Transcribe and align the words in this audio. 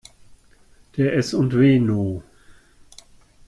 Der 0.97 1.13
S&W 1.13 1.77
No. 1.79 2.23